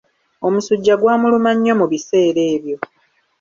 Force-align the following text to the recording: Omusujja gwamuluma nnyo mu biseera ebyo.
Omusujja 0.47 0.93
gwamuluma 1.01 1.51
nnyo 1.55 1.73
mu 1.79 1.85
biseera 1.91 2.41
ebyo. 2.55 2.77